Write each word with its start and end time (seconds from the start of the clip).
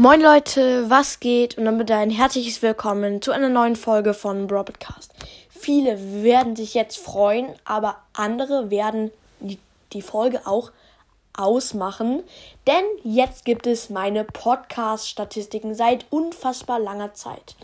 Moin 0.00 0.22
Leute, 0.22 0.88
was 0.88 1.20
geht? 1.20 1.58
Und 1.58 1.66
damit 1.66 1.90
ein 1.90 2.08
herzliches 2.08 2.62
Willkommen 2.62 3.20
zu 3.20 3.32
einer 3.32 3.50
neuen 3.50 3.76
Folge 3.76 4.14
von 4.14 4.46
Broadcast. 4.46 5.12
Viele 5.50 6.22
werden 6.22 6.56
sich 6.56 6.72
jetzt 6.72 6.96
freuen, 6.96 7.48
aber 7.66 7.96
andere 8.14 8.70
werden 8.70 9.10
die, 9.40 9.58
die 9.92 10.00
Folge 10.00 10.46
auch 10.46 10.72
ausmachen, 11.36 12.22
denn 12.66 12.82
jetzt 13.04 13.44
gibt 13.44 13.66
es 13.66 13.90
meine 13.90 14.24
Podcast-Statistiken 14.24 15.74
seit 15.74 16.06
unfassbar 16.08 16.80
langer 16.80 17.12
Zeit. 17.12 17.54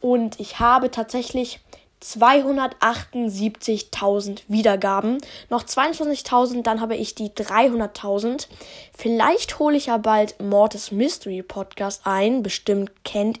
Und 0.00 0.38
ich 0.38 0.60
habe 0.60 0.92
tatsächlich 0.92 1.58
278.000 2.02 4.42
Wiedergaben. 4.48 5.18
Noch 5.48 5.62
22.000, 5.64 6.62
dann 6.62 6.80
habe 6.80 6.96
ich 6.96 7.14
die 7.14 7.30
300.000. 7.30 8.48
Vielleicht 8.96 9.58
hole 9.58 9.76
ich 9.76 9.86
ja 9.86 9.96
bald 9.96 10.40
Mortis 10.40 10.92
Mystery 10.92 11.42
Podcast 11.42 12.02
ein. 12.04 12.42
Bestimmt 12.42 12.92
kennt 13.04 13.40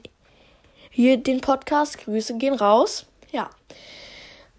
ihr 0.94 1.18
den 1.18 1.40
Podcast. 1.40 1.98
Grüße 1.98 2.38
gehen 2.38 2.54
raus. 2.54 3.06
Ja. 3.30 3.50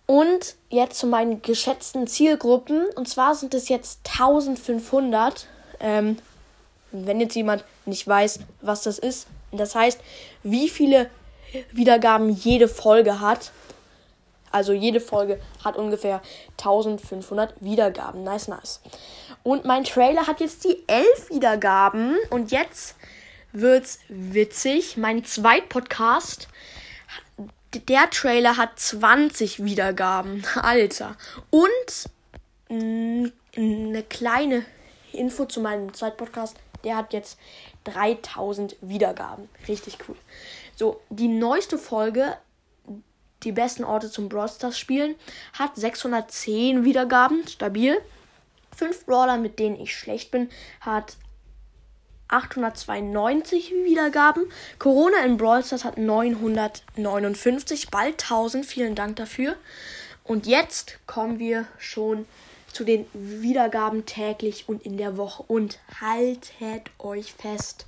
Und 0.06 0.56
jetzt 0.70 1.00
zu 1.00 1.08
meinen 1.08 1.42
geschätzten 1.42 2.08
Zielgruppen. 2.08 2.86
Und 2.96 3.10
zwar 3.10 3.36
sind 3.36 3.54
es 3.54 3.68
jetzt 3.68 4.00
1500. 4.20 5.48
Ähm, 5.80 6.18
wenn 6.92 7.20
jetzt 7.20 7.36
jemand 7.36 7.66
nicht 7.86 8.08
weiß, 8.08 8.40
was 8.62 8.84
das 8.84 9.00
ist. 9.00 9.28
Das 9.52 9.76
heißt, 9.76 10.00
wie 10.44 10.70
viele 10.70 11.10
Wiedergaben 11.72 12.30
jede 12.30 12.68
Folge 12.68 13.20
hat. 13.20 13.52
Also 14.52 14.74
jede 14.74 15.00
Folge 15.00 15.40
hat 15.64 15.76
ungefähr 15.78 16.22
1500 16.58 17.54
Wiedergaben. 17.60 18.24
Nice, 18.24 18.48
nice. 18.48 18.82
Und 19.44 19.66
mein 19.66 19.84
Trailer 19.84 20.28
hat 20.28 20.40
jetzt 20.40 20.64
die 20.64 20.84
11 20.88 21.30
Wiedergaben. 21.30 22.18
Und 22.30 22.52
jetzt 22.52 22.96
wird's 23.52 24.00
witzig. 24.10 24.98
Mein 24.98 25.24
Zweitpodcast, 25.24 26.48
der 27.88 28.10
Trailer 28.10 28.58
hat 28.58 28.80
20 28.80 29.64
Wiedergaben. 29.64 30.44
Alter. 30.56 31.16
Und 31.50 32.10
eine 32.70 34.04
kleine 34.10 34.66
Info 35.14 35.46
zu 35.46 35.62
meinem 35.62 35.94
Zweitpodcast. 35.94 36.58
Der 36.84 36.96
hat 36.96 37.14
jetzt 37.14 37.40
3000 37.86 38.76
Wiedergaben. 38.82 39.50
Richtig 39.68 39.98
cool. 40.08 40.16
So, 40.76 41.02
die 41.10 41.28
neueste 41.28 41.78
Folge 41.78 42.38
die 43.44 43.52
besten 43.52 43.84
Orte 43.84 44.10
zum 44.10 44.30
Brawl 44.30 44.50
Stars 44.50 44.78
spielen. 44.78 45.16
Hat 45.54 45.76
610 45.76 46.84
Wiedergaben, 46.84 47.48
stabil. 47.48 47.98
5 48.76 49.06
Brawler, 49.06 49.38
mit 49.38 49.60
denen 49.60 49.80
ich 49.80 49.96
schlecht 49.96 50.32
bin, 50.32 50.50
hat 50.82 51.18
892 52.28 53.72
Wiedergaben. 53.72 54.44
Corona 54.80 55.24
in 55.24 55.38
Brawl 55.38 55.64
Stars 55.64 55.86
hat 55.86 55.98
959, 55.98 57.90
bald 57.90 58.22
1000. 58.22 58.66
Vielen 58.66 58.96
Dank 58.96 59.16
dafür. 59.16 59.56
Und 60.24 60.46
jetzt 60.46 61.00
kommen 61.08 61.40
wir 61.40 61.66
schon 61.78 62.26
zu 62.72 62.84
den 62.84 63.06
Wiedergaben 63.14 64.06
täglich 64.06 64.66
und 64.68 64.86
in 64.86 64.98
der 64.98 65.18
Woche. 65.18 65.44
Und 65.48 65.80
haltet 66.02 66.92
euch 67.00 67.34
fest. 67.34 67.86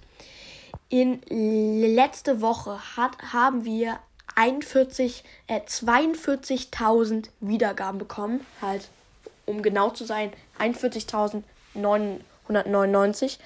In 0.88 1.22
letzte 1.30 2.42
Woche 2.42 2.80
hat, 2.96 3.34
haben 3.34 3.66
wir 3.66 4.00
41, 4.36 5.24
äh, 5.48 5.62
42.000 5.62 7.30
Wiedergaben 7.40 7.98
bekommen. 7.98 8.46
Halt, 8.62 8.90
um 9.46 9.62
genau 9.62 9.90
zu 9.90 10.06
sein, 10.06 10.32
41.999 10.60 13.40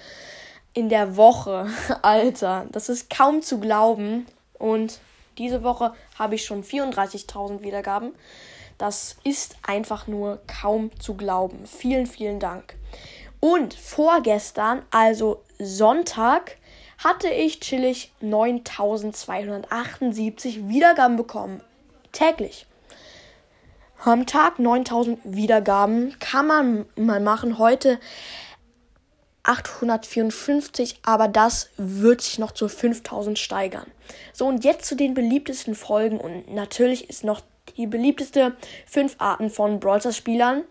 in 0.74 0.90
der 0.90 1.16
Woche. 1.16 1.68
Alter, 2.02 2.66
das 2.72 2.90
ist 2.90 3.10
kaum 3.10 3.42
zu 3.42 3.60
glauben. 3.60 4.26
Und 4.58 5.00
diese 5.38 5.64
Woche 5.64 5.94
habe 6.18 6.36
ich 6.36 6.46
schon 6.46 6.64
34.000 6.64 7.62
Wiedergaben. 7.62 8.14
Das 8.78 9.18
ist 9.24 9.56
einfach 9.64 10.08
nur 10.08 10.42
kaum 10.48 10.92
zu 11.00 11.16
glauben. 11.16 11.66
Vielen, 11.66 12.08
vielen 12.08 12.40
Dank. 12.40 12.76
Und 13.40 13.74
vorgestern, 13.74 14.84
also 14.92 15.44
Sonntag, 15.60 16.58
hatte 17.04 17.30
ich 17.30 17.60
chillig 17.60 18.12
9278 18.22 20.70
Wiedergaben 20.70 21.18
bekommen. 21.18 21.62
Täglich. 22.12 22.66
Am 24.04 24.26
Tag 24.26 24.58
9000 24.60 25.20
Wiedergaben 25.24 26.18
kann 26.20 26.48
man 26.48 26.86
mal 26.96 27.20
machen. 27.20 27.58
Heute 27.58 28.00
854, 29.44 31.00
aber 31.04 31.28
das 31.28 31.70
wird 31.78 32.22
sich 32.22 32.40
noch 32.40 32.52
zu 32.52 32.70
5000 32.70 33.38
steigern. 33.38 33.88
So, 34.32 34.48
und 34.48 34.64
jetzt 34.64 34.86
zu 34.86 34.96
den 34.96 35.14
beliebtesten 35.14 35.76
Folgen. 35.76 36.20
Und 36.20 36.54
natürlich 36.54 37.10
ist 37.10 37.24
noch 37.24 37.42
die 37.78 37.88
beliebteste 37.88 38.56
fünf 38.86 39.16
Arten 39.20 39.50
von 39.50 39.80
Brawlers 39.80 40.16
Spielern 40.16 40.64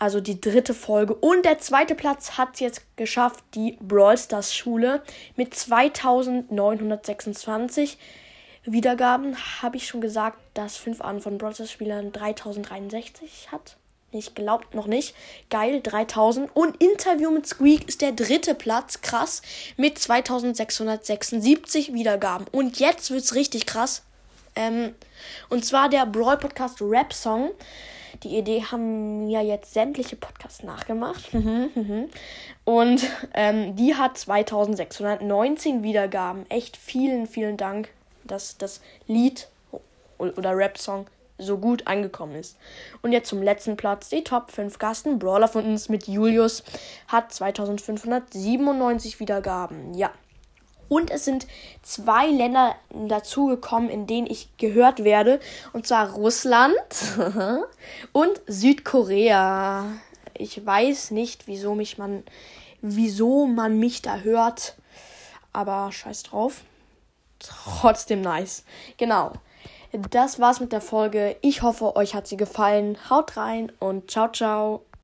also 0.00 0.20
die 0.20 0.40
dritte 0.40 0.74
Folge. 0.74 1.14
Und 1.14 1.44
der 1.44 1.60
zweite 1.60 1.94
Platz 1.94 2.32
hat 2.32 2.54
es 2.54 2.60
jetzt 2.60 2.82
geschafft, 2.96 3.44
die 3.54 3.78
Brawl 3.80 4.18
Stars 4.18 4.52
Schule 4.54 5.02
mit 5.36 5.54
2926 5.54 7.98
Wiedergaben. 8.64 9.36
Habe 9.62 9.76
ich 9.76 9.86
schon 9.86 10.00
gesagt, 10.00 10.38
dass 10.54 10.78
fünf 10.78 11.02
Arten 11.02 11.20
von 11.20 11.38
Brawl 11.38 11.54
Stars 11.54 11.70
Spielern 11.70 12.10
3063 12.12 13.52
hat? 13.52 13.76
Ich 14.10 14.34
glaube 14.34 14.64
noch 14.72 14.86
nicht. 14.86 15.14
Geil, 15.50 15.82
3000. 15.82 16.50
Und 16.56 16.82
Interview 16.82 17.30
mit 17.30 17.46
Squeak 17.46 17.86
ist 17.86 18.00
der 18.00 18.12
dritte 18.12 18.54
Platz. 18.54 19.02
Krass. 19.02 19.42
Mit 19.76 19.98
2676 19.98 21.92
Wiedergaben. 21.92 22.46
Und 22.50 22.80
jetzt 22.80 23.10
wird 23.10 23.22
es 23.22 23.34
richtig 23.34 23.66
krass. 23.66 24.02
Ähm, 24.56 24.94
und 25.50 25.62
zwar 25.64 25.90
der 25.90 26.06
Brawl 26.06 26.38
Podcast 26.38 26.80
Rap 26.80 27.12
Song. 27.12 27.50
Die 28.22 28.36
Idee 28.36 28.62
haben 28.62 29.28
ja 29.28 29.40
jetzt 29.40 29.72
sämtliche 29.72 30.16
Podcasts 30.16 30.62
nachgemacht. 30.62 31.32
Mhm, 31.32 31.70
mhm. 31.74 32.08
Und 32.64 33.02
ähm, 33.34 33.76
die 33.76 33.94
hat 33.94 34.18
2619 34.18 35.82
Wiedergaben. 35.82 36.48
Echt 36.50 36.76
vielen, 36.76 37.26
vielen 37.26 37.56
Dank, 37.56 37.88
dass 38.24 38.58
das 38.58 38.80
Lied 39.06 39.48
oder 40.18 40.56
Rap-Song 40.56 41.06
so 41.38 41.58
gut 41.58 41.86
angekommen 41.86 42.34
ist. 42.36 42.56
Und 43.02 43.12
jetzt 43.12 43.28
zum 43.28 43.42
letzten 43.42 43.76
Platz. 43.76 44.08
Die 44.08 44.24
Top 44.24 44.50
5 44.50 44.78
Gasten. 44.78 45.18
Brawler 45.18 45.48
von 45.48 45.64
uns 45.64 45.88
mit 45.88 46.06
Julius 46.06 46.62
hat 47.08 47.32
2597 47.32 49.20
Wiedergaben. 49.20 49.94
Ja. 49.94 50.10
Und 50.90 51.12
es 51.12 51.24
sind 51.24 51.46
zwei 51.82 52.26
Länder 52.26 52.74
dazugekommen, 52.90 53.88
in 53.88 54.08
denen 54.08 54.26
ich 54.26 54.48
gehört 54.56 55.04
werde. 55.04 55.38
Und 55.72 55.86
zwar 55.86 56.10
Russland 56.14 56.74
und 58.12 58.42
Südkorea. 58.48 59.86
Ich 60.36 60.66
weiß 60.66 61.12
nicht, 61.12 61.46
wieso 61.46 61.76
mich 61.76 61.96
man, 61.96 62.24
wieso 62.82 63.46
man 63.46 63.78
mich 63.78 64.02
da 64.02 64.18
hört. 64.18 64.74
Aber 65.52 65.92
scheiß 65.92 66.24
drauf. 66.24 66.62
Trotzdem 67.38 68.20
nice. 68.20 68.64
Genau. 68.96 69.32
Das 70.10 70.40
war's 70.40 70.58
mit 70.58 70.72
der 70.72 70.80
Folge. 70.80 71.36
Ich 71.40 71.62
hoffe, 71.62 71.94
euch 71.94 72.16
hat 72.16 72.26
sie 72.26 72.36
gefallen. 72.36 72.98
Haut 73.08 73.36
rein 73.36 73.70
und 73.78 74.10
ciao, 74.10 74.28
ciao. 74.32 74.82